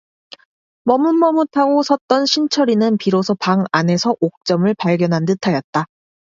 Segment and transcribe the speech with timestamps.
[0.85, 5.85] 머뭇머뭇하고 섰던 신철이는 비로소 방 안에서 옥점을 발견한 듯하였다.